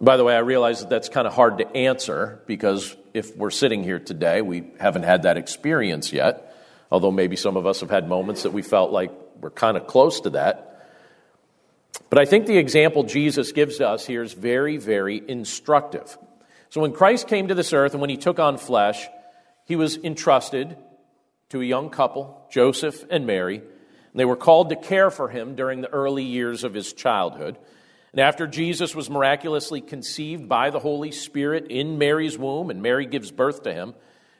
[0.00, 3.50] By the way, I realize that that's kind of hard to answer because if we're
[3.50, 6.54] sitting here today, we haven't had that experience yet,
[6.90, 9.86] although maybe some of us have had moments that we felt like we're kind of
[9.86, 10.66] close to that.
[12.10, 16.18] But I think the example Jesus gives us here is very, very instructive.
[16.68, 19.08] So when Christ came to this earth and when he took on flesh,
[19.64, 20.76] he was entrusted
[21.48, 25.54] to a young couple, Joseph and Mary, and they were called to care for him
[25.54, 27.56] during the early years of his childhood.
[28.12, 33.06] And after Jesus was miraculously conceived by the Holy Spirit in Mary's womb, and Mary
[33.06, 33.94] gives birth to him,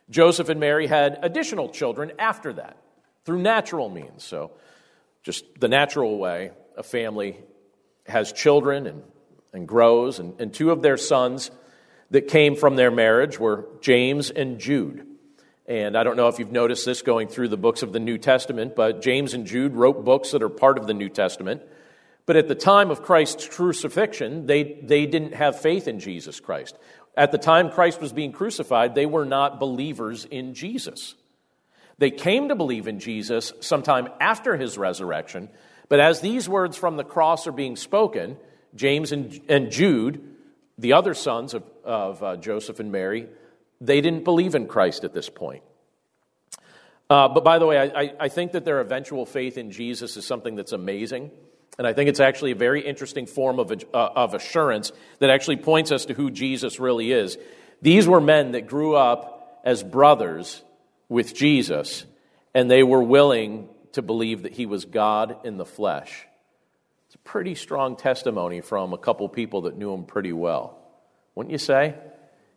[0.09, 2.77] Joseph and Mary had additional children after that
[3.25, 4.25] through natural means.
[4.25, 4.53] So,
[5.23, 7.37] just the natural way a family
[8.07, 9.03] has children and,
[9.53, 10.21] and grows.
[10.21, 11.51] And, and two of their sons
[12.11, 15.07] that came from their marriage were James and Jude.
[15.67, 18.19] And I don't know if you've noticed this going through the books of the New
[18.19, 21.63] Testament, but James and Jude wrote books that are part of the New Testament.
[22.27, 26.77] But at the time of Christ's crucifixion, they, they didn't have faith in Jesus Christ.
[27.17, 31.15] At the time Christ was being crucified, they were not believers in Jesus.
[31.99, 35.49] They came to believe in Jesus sometime after his resurrection,
[35.89, 38.37] but as these words from the cross are being spoken,
[38.75, 40.21] James and, and Jude,
[40.77, 43.29] the other sons of, of uh, Joseph and Mary,
[43.81, 45.63] they didn't believe in Christ at this point.
[47.09, 50.27] Uh, but by the way, I, I think that their eventual faith in Jesus is
[50.27, 51.31] something that's amazing.
[51.79, 55.59] And I think it's actually a very interesting form of, uh, of assurance that actually
[55.59, 57.37] points us to who Jesus really is.
[57.83, 60.63] These were men that grew up as brothers
[61.09, 62.07] with Jesus,
[62.55, 66.27] and they were willing to believe that he was God in the flesh.
[67.07, 70.79] It's a pretty strong testimony from a couple people that knew him pretty well.
[71.35, 71.95] Wouldn't you say?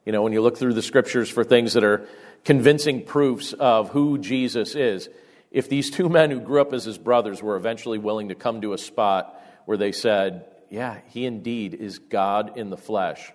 [0.06, 2.08] You know, when you look through the scriptures for things that are
[2.46, 5.10] convincing proofs of who Jesus is,
[5.52, 8.62] if these two men who grew up as his brothers were eventually willing to come
[8.62, 13.32] to a spot where they said, Yeah, he indeed is God in the flesh,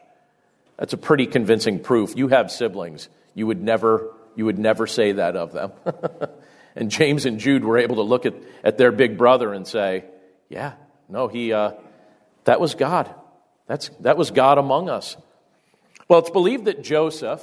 [0.77, 2.16] that's a pretty convincing proof.
[2.16, 3.09] You have siblings.
[3.35, 5.72] You would never, you would never say that of them.
[6.77, 10.05] and James and Jude were able to look at, at their big brother and say,
[10.48, 10.74] Yeah,
[11.09, 11.72] no, he, uh,
[12.44, 13.12] that was God.
[13.66, 15.16] That's, that was God among us.
[16.09, 17.42] Well, it's believed that Joseph,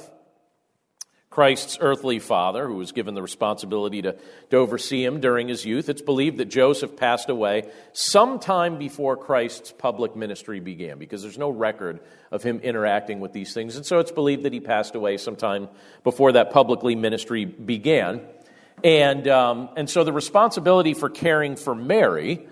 [1.32, 4.16] Christ's earthly father, who was given the responsibility to,
[4.50, 5.88] to oversee him during his youth.
[5.88, 11.48] It's believed that Joseph passed away sometime before Christ's public ministry began, because there's no
[11.48, 13.76] record of him interacting with these things.
[13.76, 15.70] And so it's believed that he passed away sometime
[16.04, 18.20] before that publicly ministry began.
[18.84, 22.46] And, um, and so the responsibility for caring for Mary,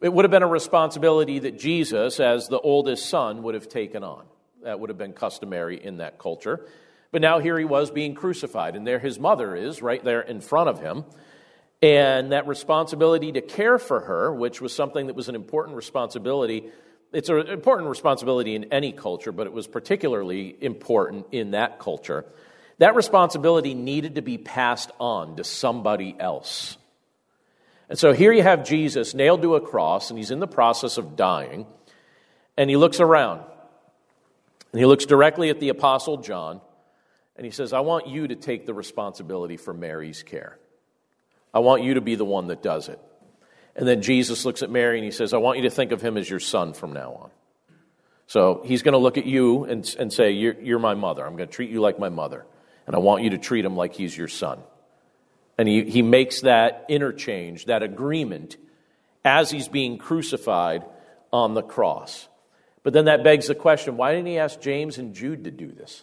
[0.00, 4.02] it would have been a responsibility that Jesus, as the oldest son, would have taken
[4.02, 4.24] on.
[4.64, 6.66] That would have been customary in that culture.
[7.10, 10.40] But now here he was being crucified, and there his mother is right there in
[10.40, 11.04] front of him.
[11.80, 16.70] And that responsibility to care for her, which was something that was an important responsibility,
[17.12, 22.26] it's an important responsibility in any culture, but it was particularly important in that culture.
[22.78, 26.76] That responsibility needed to be passed on to somebody else.
[27.88, 30.98] And so here you have Jesus nailed to a cross, and he's in the process
[30.98, 31.66] of dying,
[32.56, 33.42] and he looks around.
[34.72, 36.60] And he looks directly at the Apostle John,
[37.38, 40.58] and he says, I want you to take the responsibility for Mary's care.
[41.54, 43.00] I want you to be the one that does it.
[43.76, 46.02] And then Jesus looks at Mary and he says, I want you to think of
[46.02, 47.30] him as your son from now on.
[48.26, 51.24] So he's going to look at you and, and say, you're, you're my mother.
[51.24, 52.44] I'm going to treat you like my mother.
[52.88, 54.58] And I want you to treat him like he's your son.
[55.56, 58.56] And he, he makes that interchange, that agreement,
[59.24, 60.84] as he's being crucified
[61.32, 62.28] on the cross.
[62.82, 65.70] But then that begs the question why didn't he ask James and Jude to do
[65.70, 66.02] this?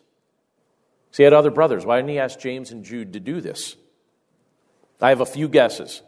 [1.16, 1.86] So he had other brothers.
[1.86, 3.78] Why didn't he ask James and Jude to do this?
[5.00, 6.02] I have a few guesses.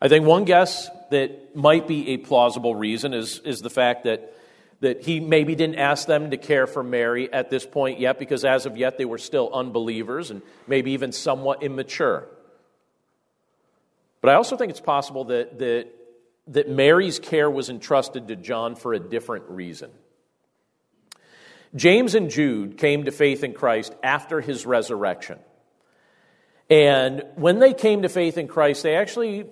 [0.00, 4.34] I think one guess that might be a plausible reason is, is the fact that,
[4.80, 8.44] that he maybe didn't ask them to care for Mary at this point yet, because
[8.44, 12.26] as of yet they were still unbelievers and maybe even somewhat immature.
[14.22, 15.86] But I also think it's possible that, that,
[16.48, 19.92] that Mary's care was entrusted to John for a different reason.
[21.74, 25.38] James and Jude came to faith in Christ after his resurrection.
[26.68, 29.46] And when they came to faith in Christ, they actually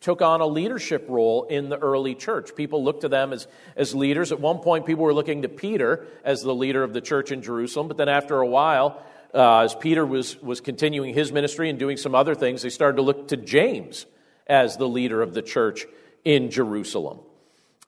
[0.00, 2.54] took on a leadership role in the early church.
[2.54, 4.30] People looked to them as, as leaders.
[4.32, 7.42] At one point, people were looking to Peter as the leader of the church in
[7.42, 9.02] Jerusalem, but then after a while,
[9.34, 12.96] uh, as Peter was, was continuing his ministry and doing some other things, they started
[12.96, 14.06] to look to James
[14.46, 15.86] as the leader of the church
[16.24, 17.20] in Jerusalem.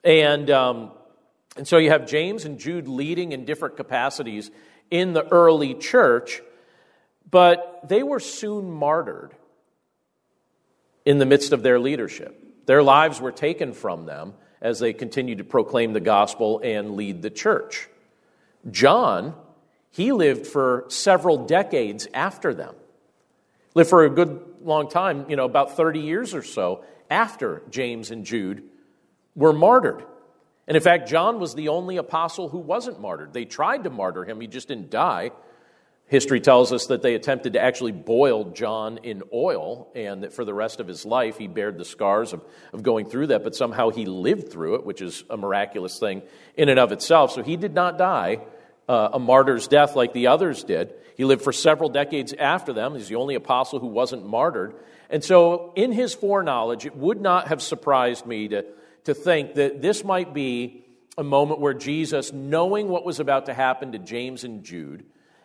[0.03, 0.93] And, um,
[1.59, 4.51] and so you have James and Jude leading in different capacities
[4.91, 6.41] in the early church,
[7.31, 9.35] but they were soon martyred
[11.05, 12.67] in the midst of their leadership.
[12.67, 17.23] Their lives were taken from them as they continued to proclaim the gospel and lead
[17.23, 17.89] the church.
[18.71, 19.35] John,
[19.91, 22.75] he lived for several decades after them.
[23.75, 28.11] Lived for a good long time, you know, about 30 years or so after James
[28.11, 28.63] and Jude
[29.35, 30.05] were martyred.
[30.69, 33.33] And in fact, John was the only apostle who wasn't martyred.
[33.33, 35.33] They tried to martyr him, he just didn't die.
[36.07, 40.45] History tells us that they attempted to actually boil John in oil, and that for
[40.45, 43.55] the rest of his life he bared the scars of, of going through that, but
[43.55, 46.23] somehow he lived through it, which is a miraculous thing
[46.57, 47.33] in and of itself.
[47.33, 48.41] So he did not die
[48.89, 50.95] uh, a martyr's death like the others did.
[51.17, 52.95] He lived for several decades after them.
[52.95, 54.75] He's the only apostle who wasn't martyred.
[55.11, 58.65] And so, in his foreknowledge, it would not have surprised me to,
[59.05, 60.85] to think that this might be
[61.17, 65.05] a moment where Jesus, knowing what was about to happen to James and Jude,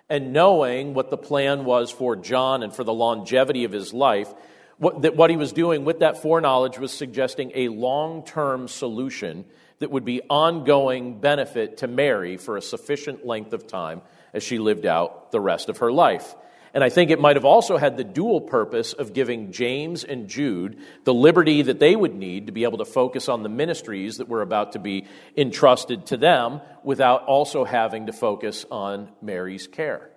[0.09, 4.31] and knowing what the plan was for John and for the longevity of his life,
[4.77, 9.45] what, that what he was doing with that foreknowledge was suggesting a long term solution
[9.79, 14.01] that would be ongoing benefit to Mary for a sufficient length of time
[14.33, 16.35] as she lived out the rest of her life.
[16.73, 20.27] And I think it might have also had the dual purpose of giving James and
[20.27, 24.17] Jude the liberty that they would need to be able to focus on the ministries
[24.17, 25.05] that were about to be
[25.37, 30.09] entrusted to them without also having to focus on Mary's care.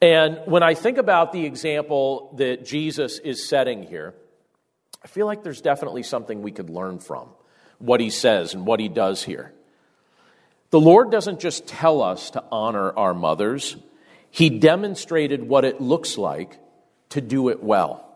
[0.00, 4.14] And when I think about the example that Jesus is setting here,
[5.04, 7.28] I feel like there's definitely something we could learn from
[7.78, 9.52] what he says and what he does here.
[10.70, 13.76] The Lord doesn't just tell us to honor our mothers,
[14.32, 16.58] He demonstrated what it looks like
[17.10, 18.08] to do it well.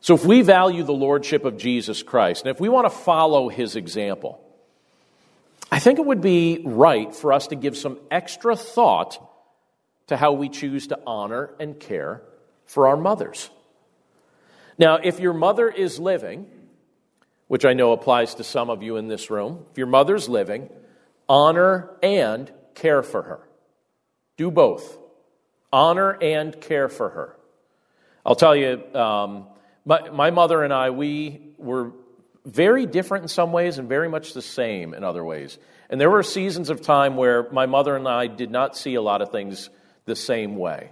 [0.00, 3.48] So, if we value the Lordship of Jesus Christ, and if we want to follow
[3.48, 4.38] His example,
[5.72, 9.18] I think it would be right for us to give some extra thought
[10.08, 12.20] to how we choose to honor and care
[12.66, 13.48] for our mothers.
[14.78, 16.46] Now, if your mother is living,
[17.48, 20.68] which I know applies to some of you in this room, if your mother's living,
[21.30, 23.45] honor and care for her.
[24.36, 24.98] Do both.
[25.72, 27.36] Honor and care for her.
[28.24, 29.46] I'll tell you, um,
[29.84, 31.92] my, my mother and I, we were
[32.44, 35.58] very different in some ways and very much the same in other ways.
[35.90, 39.02] And there were seasons of time where my mother and I did not see a
[39.02, 39.70] lot of things
[40.04, 40.90] the same way.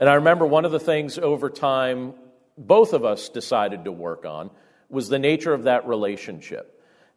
[0.00, 2.14] And I remember one of the things over time
[2.56, 4.50] both of us decided to work on
[4.88, 6.73] was the nature of that relationship.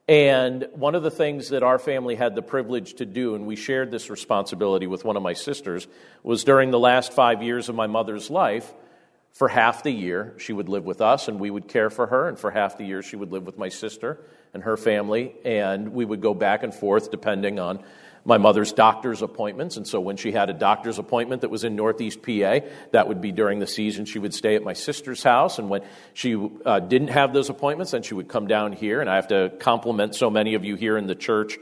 [0.07, 3.57] And one of the things that our family had the privilege to do, and we
[3.57, 5.85] shared this responsibility with one of my sisters,
[6.23, 8.73] was during the last five years of my mother's life,
[9.33, 12.27] for half the year, she would live with us and we would care for her.
[12.27, 14.19] And for half the year, she would live with my sister
[14.53, 15.35] and her family.
[15.45, 17.83] And we would go back and forth depending on
[18.27, 19.77] my mother's doctor's appointments.
[19.77, 22.59] And so when she had a doctor's appointment that was in Northeast PA,
[22.91, 25.59] that would be during the season she would stay at my sister's house.
[25.59, 25.81] And when
[26.13, 26.35] she
[26.65, 28.99] uh, didn't have those appointments, then she would come down here.
[28.99, 31.57] And I have to compliment so many of you here in the church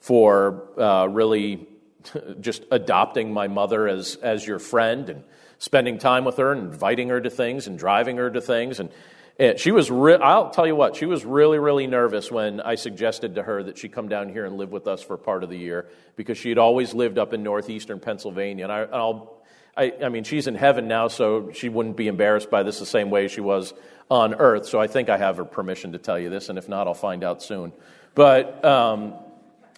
[0.00, 1.68] for uh, really
[2.40, 5.22] just adopting my mother as, as your friend and
[5.58, 8.80] spending time with her and inviting her to things and driving her to things.
[8.80, 8.90] And
[9.38, 12.74] and she was, re- I'll tell you what, she was really, really nervous when I
[12.74, 15.50] suggested to her that she come down here and live with us for part of
[15.50, 18.64] the year because she had always lived up in northeastern Pennsylvania.
[18.64, 19.42] And I, I'll,
[19.76, 22.86] I, I mean, she's in heaven now, so she wouldn't be embarrassed by this the
[22.86, 23.72] same way she was
[24.10, 24.66] on earth.
[24.66, 26.94] So I think I have her permission to tell you this, and if not, I'll
[26.94, 27.72] find out soon.
[28.14, 29.14] But um,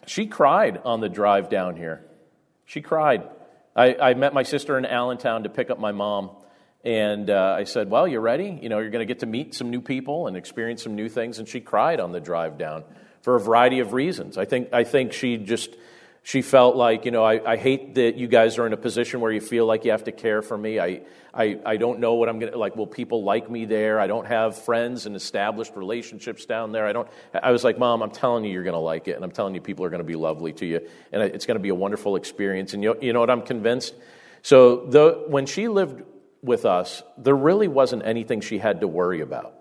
[0.07, 2.05] she cried on the drive down here.
[2.65, 3.29] She cried.
[3.77, 6.31] I, I met my sister in Allentown to pick up my mom.
[6.85, 8.59] And uh, I said, Well, you're ready?
[8.61, 11.09] You know, you're going to get to meet some new people and experience some new
[11.09, 11.39] things.
[11.39, 12.85] And she cried on the drive down
[13.23, 14.37] for a variety of reasons.
[14.37, 15.75] I think, I think she just
[16.27, 19.21] she felt like, you know, I, I hate that you guys are in a position
[19.21, 20.81] where you feel like you have to care for me.
[20.81, 21.03] I,
[21.35, 24.01] I, I don't know what I'm going to, like, will people like me there?
[24.01, 26.87] I don't have friends and established relationships down there.
[26.87, 29.17] I don't, I was like, Mom, I'm telling you, you're going to like it.
[29.17, 30.89] And I'm telling you, people are going to be lovely to you.
[31.13, 32.73] And it's going to be a wonderful experience.
[32.73, 33.29] And you, you know what?
[33.29, 33.95] I'm convinced.
[34.41, 36.05] So the, when she lived
[36.45, 39.55] with us, there really wasn't anything she had to worry about.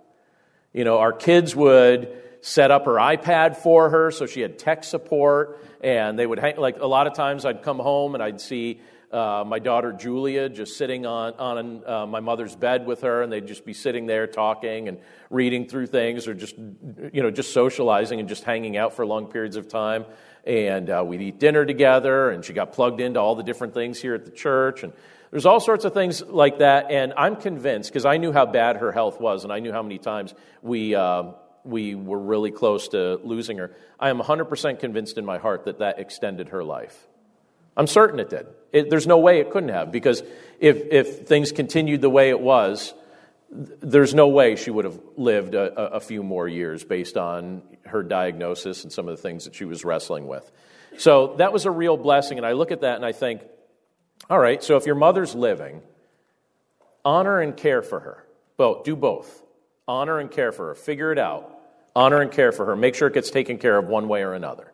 [0.74, 4.84] You know, our kids would set up her iPad for her so she had tech
[4.84, 5.66] support.
[5.82, 8.82] And they would hang, like a lot of times I'd come home and I'd see
[9.14, 13.32] uh, my daughter Julia just sitting on, on uh, my mother's bed with her, and
[13.32, 14.98] they'd just be sitting there talking and
[15.30, 19.28] reading through things or just, you know, just socializing and just hanging out for long
[19.28, 20.06] periods of time.
[20.46, 24.02] And uh, we'd eat dinner together, and she got plugged into all the different things
[24.02, 24.84] here at the church.
[24.84, 24.94] And
[25.34, 26.92] there's all sorts of things like that.
[26.92, 29.82] And I'm convinced, because I knew how bad her health was, and I knew how
[29.82, 31.32] many times we, uh,
[31.64, 33.76] we were really close to losing her.
[34.00, 37.08] I am 100% convinced in my heart that that extended her life.
[37.76, 38.46] I'm certain it did.
[38.72, 40.22] It, there's no way it couldn't have, because
[40.60, 42.94] if, if things continued the way it was,
[43.50, 48.04] there's no way she would have lived a, a, few more years based on her
[48.04, 50.52] diagnosis and some of the things that she was wrestling with.
[51.00, 53.42] So that was a real blessing, and I look at that and I think,
[54.30, 55.82] all right, so if your mother's living,
[57.04, 58.26] honor and care for her.
[58.58, 59.44] Both, do both.
[59.88, 60.76] Honor and care for her.
[60.76, 61.50] Figure it out.
[61.96, 62.76] Honor and care for her.
[62.76, 64.72] Make sure it gets taken care of one way or another.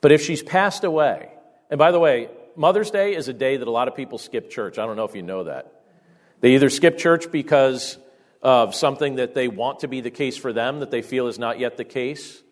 [0.00, 1.30] But if she's passed away,
[1.70, 4.50] and by the way, Mother's Day is a day that a lot of people skip
[4.50, 4.78] church.
[4.78, 5.72] I don't know if you know that.
[6.40, 7.98] They either skip church because
[8.42, 11.38] of something that they want to be the case for them that they feel is
[11.38, 12.42] not yet the case,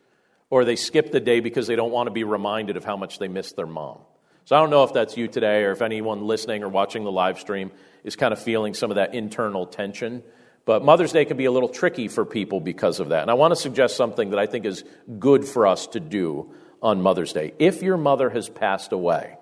[0.51, 3.19] or they skip the day because they don't want to be reminded of how much
[3.19, 3.99] they miss their mom.
[4.45, 7.13] So I don't know if that's you today or if anyone listening or watching the
[7.13, 7.71] live stream
[8.03, 10.23] is kind of feeling some of that internal tension.
[10.67, 13.23] But Mother's Day can be a little tricky for people because of that.
[13.23, 14.85] And I want to suggest something that I think is
[15.19, 17.55] good for us to do on Mother's Day.
[17.59, 19.37] If your mother has passed away,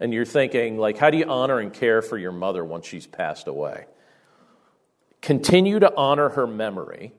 [0.00, 3.06] and you're thinking, like, how do you honor and care for your mother once she's
[3.06, 3.86] passed away?
[5.20, 7.12] Continue to honor her memory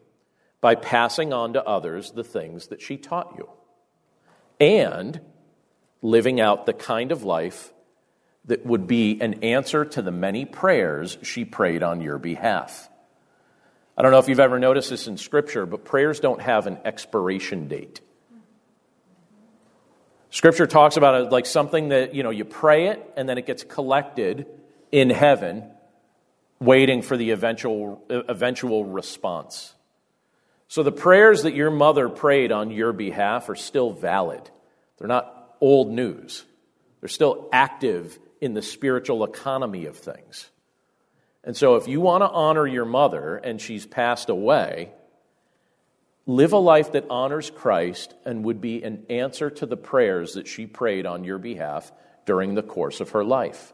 [0.62, 3.50] by passing on to others the things that she taught you
[4.60, 5.20] and
[6.02, 7.74] living out the kind of life
[8.46, 12.90] that would be an answer to the many prayers she prayed on your behalf.
[13.98, 16.80] I don't know if you've ever noticed this in Scripture, but prayers don't have an
[16.86, 18.00] expiration date.
[20.32, 23.46] Scripture talks about it like something that, you know, you pray it and then it
[23.46, 24.46] gets collected
[24.92, 25.64] in heaven,
[26.60, 29.74] waiting for the eventual, eventual response.
[30.68, 34.50] So the prayers that your mother prayed on your behalf are still valid.
[34.98, 36.46] They're not old news,
[37.00, 40.50] they're still active in the spiritual economy of things.
[41.44, 44.92] And so if you want to honor your mother and she's passed away,
[46.26, 50.48] live a life that honors Christ and would be an answer to the prayers that
[50.48, 51.92] she prayed on your behalf
[52.26, 53.74] during the course of her life.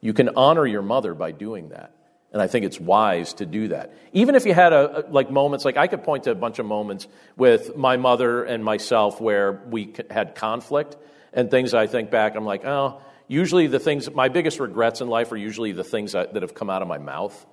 [0.00, 1.94] You can honor your mother by doing that.
[2.32, 3.92] And I think it's wise to do that.
[4.12, 6.66] Even if you had a, like moments, like I could point to a bunch of
[6.66, 10.96] moments with my mother and myself where we had conflict
[11.32, 15.08] and things I think back, I'm like, oh, usually the things, my biggest regrets in
[15.08, 17.46] life are usually the things that, that have come out of my mouth.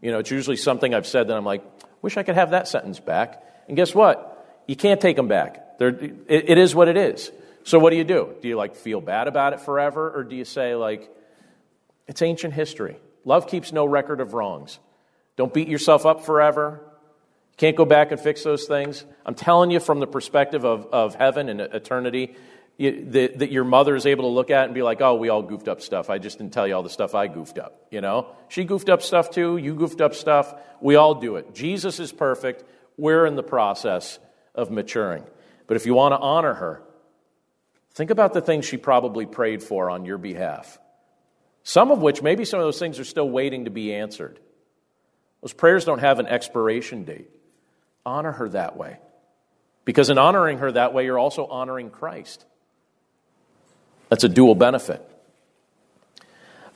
[0.00, 1.62] You know, it's usually something I've said that I'm like,
[2.02, 3.42] wish I could have that sentence back.
[3.68, 4.62] And guess what?
[4.66, 5.64] You can't take them back.
[5.78, 7.30] It, it is what it is.
[7.62, 8.34] So what do you do?
[8.42, 11.08] Do you like feel bad about it forever, or do you say like,
[12.06, 12.96] it's ancient history?
[13.24, 14.78] Love keeps no record of wrongs.
[15.36, 16.80] Don't beat yourself up forever.
[17.56, 19.04] Can't go back and fix those things.
[19.24, 22.36] I'm telling you from the perspective of, of heaven and eternity,
[22.76, 25.28] you, that, that, your mother is able to look at and be like, oh, we
[25.28, 26.10] all goofed up stuff.
[26.10, 27.86] I just didn't tell you all the stuff I goofed up.
[27.90, 28.26] You know?
[28.48, 29.56] She goofed up stuff too.
[29.56, 30.52] You goofed up stuff.
[30.80, 31.54] We all do it.
[31.54, 32.64] Jesus is perfect.
[32.96, 34.18] We're in the process
[34.54, 35.24] of maturing.
[35.68, 36.82] But if you want to honor her,
[37.92, 40.78] think about the things she probably prayed for on your behalf.
[41.64, 44.38] Some of which, maybe some of those things are still waiting to be answered.
[45.40, 47.30] Those prayers don't have an expiration date.
[48.06, 48.98] Honor her that way.
[49.86, 52.44] Because in honoring her that way, you're also honoring Christ.
[54.10, 55.02] That's a dual benefit.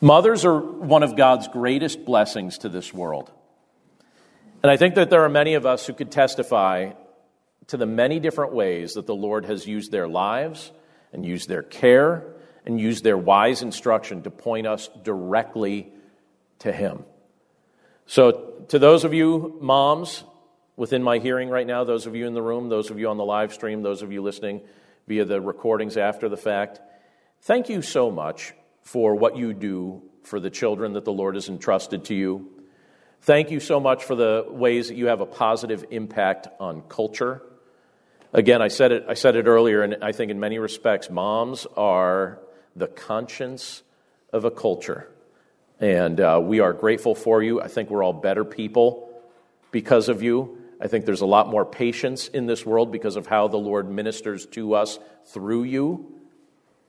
[0.01, 3.31] Mothers are one of God's greatest blessings to this world.
[4.63, 6.93] And I think that there are many of us who could testify
[7.69, 10.73] to the many different ways that the Lord has used their lives
[11.13, 12.25] and used their care
[12.69, 15.91] and use their wise instruction to point us directly
[16.61, 17.05] to Him.
[18.07, 20.23] So, to those of you moms
[20.77, 23.17] within my hearing right now, those of you in the room, those of you on
[23.17, 24.61] the live stream, those of you listening
[25.09, 26.81] via the recordings after the fact,
[27.41, 28.53] thank you so much
[28.83, 32.51] for what you do for the children that the Lord has entrusted to you.
[33.23, 37.43] Thank you so much for the ways that you have a positive impact on culture.
[38.35, 41.67] Again, I said it, I said it earlier, and I think in many respects, moms
[41.79, 42.41] are
[42.79, 43.83] the conscience
[44.33, 45.09] of a culture.
[45.81, 47.61] And uh, we are grateful for you.
[47.61, 49.09] I think we're all better people
[49.71, 50.59] because of you.
[50.81, 53.91] I think there's a lot more patience in this world because of how the Lord
[53.91, 56.15] ministers to us through you.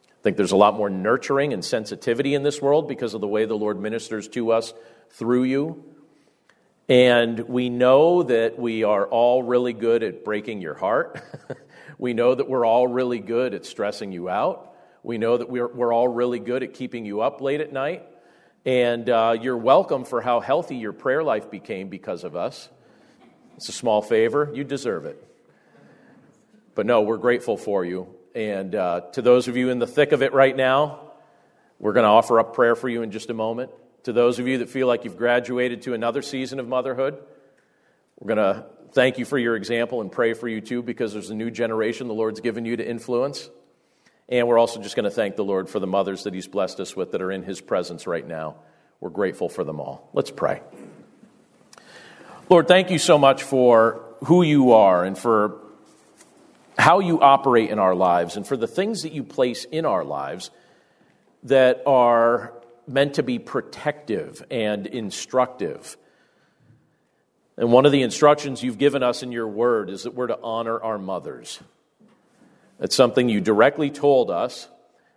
[0.07, 3.27] I think there's a lot more nurturing and sensitivity in this world because of the
[3.27, 4.73] way the Lord ministers to us
[5.11, 5.83] through you.
[6.89, 11.21] And we know that we are all really good at breaking your heart.
[11.99, 14.73] we know that we're all really good at stressing you out.
[15.03, 18.05] We know that we're, we're all really good at keeping you up late at night.
[18.65, 22.69] And uh, you're welcome for how healthy your prayer life became because of us.
[23.55, 24.51] It's a small favor.
[24.53, 25.23] You deserve it.
[26.75, 28.07] But no, we're grateful for you.
[28.35, 31.11] And uh, to those of you in the thick of it right now,
[31.79, 33.71] we're going to offer up prayer for you in just a moment.
[34.03, 37.17] To those of you that feel like you've graduated to another season of motherhood,
[38.19, 41.29] we're going to thank you for your example and pray for you too because there's
[41.29, 43.49] a new generation the Lord's given you to influence.
[44.29, 46.79] And we're also just going to thank the Lord for the mothers that He's blessed
[46.79, 48.55] us with that are in His presence right now.
[48.99, 50.07] We're grateful for them all.
[50.13, 50.61] Let's pray.
[52.47, 55.59] Lord, thank you so much for who you are and for
[56.77, 60.03] how you operate in our lives and for the things that you place in our
[60.03, 60.51] lives
[61.43, 62.53] that are
[62.87, 65.97] meant to be protective and instructive.
[67.57, 70.39] And one of the instructions you've given us in your word is that we're to
[70.41, 71.59] honor our mothers.
[72.79, 74.67] It's something you directly told us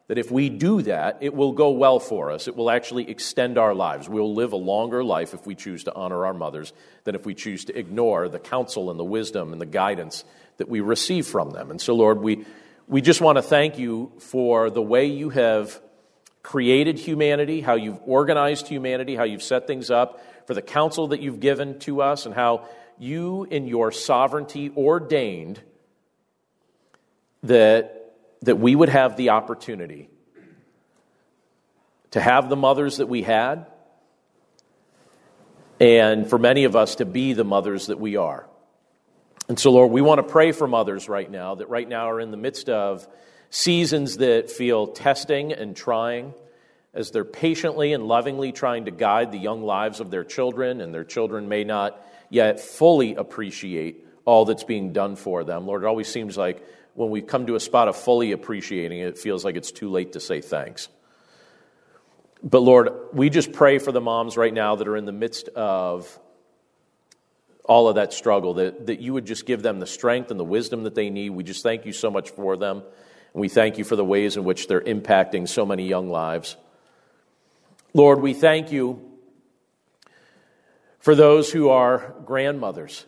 [0.08, 2.48] that if we do that, it will go well for us.
[2.48, 4.08] It will actually extend our lives.
[4.08, 6.72] We'll live a longer life if we choose to honor our mothers
[7.04, 10.24] than if we choose to ignore the counsel and the wisdom and the guidance
[10.56, 11.70] that we receive from them.
[11.70, 12.44] And so, Lord, we,
[12.88, 15.80] we just want to thank you for the way you have
[16.42, 21.20] created humanity, how you've organized humanity, how you've set things up, for the counsel that
[21.20, 22.66] you've given to us, and how
[22.98, 25.62] you, in your sovereignty, ordained
[27.44, 30.08] that, that we would have the opportunity
[32.12, 33.66] to have the mothers that we had,
[35.80, 38.46] and for many of us to be the mothers that we are.
[39.48, 42.20] And so, Lord, we want to pray for mothers right now that right now are
[42.20, 43.08] in the midst of
[43.50, 46.34] seasons that feel testing and trying
[46.94, 50.94] as they're patiently and lovingly trying to guide the young lives of their children, and
[50.94, 55.66] their children may not yet fully appreciate all that's being done for them.
[55.66, 56.62] Lord, it always seems like
[56.94, 59.90] when we come to a spot of fully appreciating it, it feels like it's too
[59.90, 60.88] late to say thanks.
[62.42, 65.48] But Lord, we just pray for the moms right now that are in the midst
[65.48, 66.18] of
[67.64, 70.44] all of that struggle, that, that you would just give them the strength and the
[70.44, 71.30] wisdom that they need.
[71.30, 72.78] We just thank you so much for them.
[72.78, 76.56] And we thank you for the ways in which they're impacting so many young lives.
[77.94, 79.00] Lord, we thank you
[80.98, 83.06] for those who are grandmothers.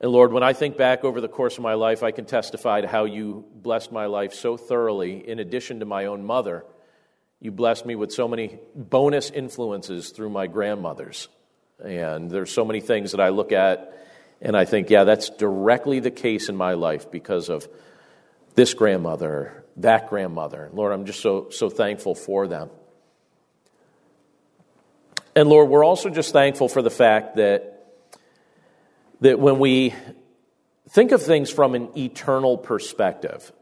[0.00, 2.80] And Lord, when I think back over the course of my life, I can testify
[2.80, 5.28] to how you blessed my life so thoroughly.
[5.28, 6.64] In addition to my own mother,
[7.40, 11.28] you blessed me with so many bonus influences through my grandmothers.
[11.84, 13.94] And there's so many things that I look at
[14.40, 17.68] and I think, yeah, that's directly the case in my life because of
[18.54, 20.70] this grandmother, that grandmother.
[20.72, 22.70] Lord, I'm just so, so thankful for them.
[25.34, 27.77] And Lord, we're also just thankful for the fact that,
[29.20, 29.94] that when we
[30.88, 33.52] think of things from an eternal perspective,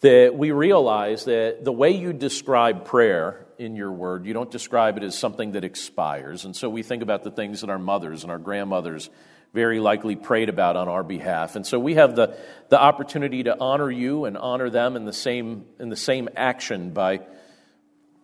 [0.00, 4.96] that we realize that the way you describe prayer in your word, you don't describe
[4.96, 6.44] it as something that expires.
[6.44, 9.10] And so we think about the things that our mothers and our grandmothers
[9.52, 11.56] very likely prayed about on our behalf.
[11.56, 12.38] And so we have the,
[12.68, 16.90] the opportunity to honor you and honor them in the same, in the same action
[16.92, 17.20] by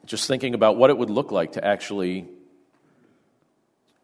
[0.05, 2.29] just thinking about what it would look like to actually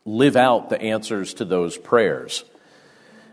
[0.05, 2.45] live out the answers to those prayers.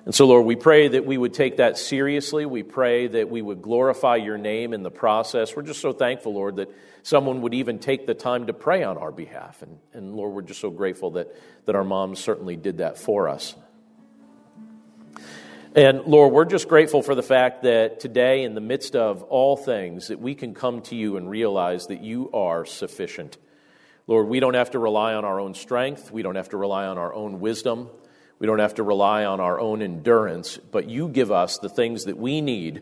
[0.05, 2.45] And so, Lord, we pray that we would take that seriously.
[2.45, 5.55] We pray that we would glorify your name in the process.
[5.55, 6.69] We're just so thankful, Lord, that
[7.03, 9.61] someone would even take the time to pray on our behalf.
[9.61, 11.27] And, and Lord, we're just so grateful that,
[11.65, 13.55] that our moms certainly did that for us.
[15.75, 19.55] And Lord, we're just grateful for the fact that today, in the midst of all
[19.55, 23.37] things, that we can come to you and realize that you are sufficient.
[24.09, 26.11] Lord, we don't have to rely on our own strength.
[26.11, 27.89] We don't have to rely on our own wisdom.
[28.39, 32.05] We don't have to rely on our own endurance, but you give us the things
[32.05, 32.81] that we need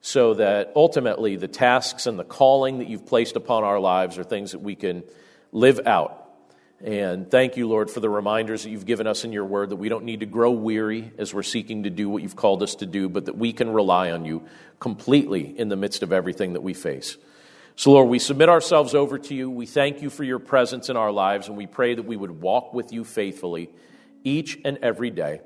[0.00, 4.24] so that ultimately the tasks and the calling that you've placed upon our lives are
[4.24, 5.04] things that we can
[5.52, 6.26] live out
[6.84, 9.76] and thank you, Lord, for the reminders that you've given us in your word that
[9.76, 12.74] we don't need to grow weary as we're seeking to do what you've called us
[12.76, 14.42] to do, but that we can rely on you
[14.78, 17.16] completely in the midst of everything that we face.
[17.78, 19.50] So, Lord, we submit ourselves over to you.
[19.50, 22.40] We thank you for your presence in our lives, and we pray that we would
[22.40, 23.70] walk with you faithfully
[24.24, 25.42] each and every day.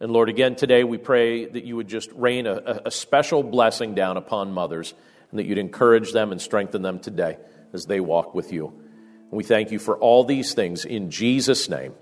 [0.00, 3.94] And Lord, again today, we pray that you would just rain a, a special blessing
[3.94, 4.92] down upon mothers
[5.30, 7.38] and that you'd encourage them and strengthen them today
[7.72, 8.66] as they walk with you.
[8.66, 11.94] And we thank you for all these things in Jesus' name.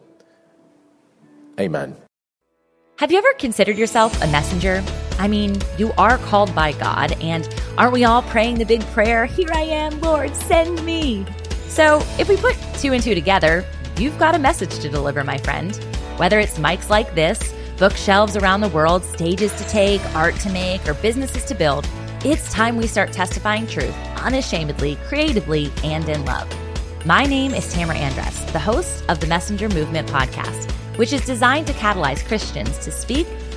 [1.61, 1.97] Amen.
[2.97, 4.83] Have you ever considered yourself a messenger?
[5.21, 7.47] I mean, you are called by God, and
[7.77, 11.27] aren't we all praying the big prayer, Here I am, Lord, send me?
[11.69, 13.67] So if we put two and two together,
[13.99, 15.77] you've got a message to deliver, my friend.
[16.17, 20.89] Whether it's mics like this, bookshelves around the world, stages to take, art to make,
[20.89, 21.87] or businesses to build,
[22.25, 26.49] it's time we start testifying truth unashamedly, creatively, and in love.
[27.05, 31.67] My name is Tamara Andress, the host of the Messenger Movement podcast, which is designed
[31.67, 33.27] to catalyze Christians to speak,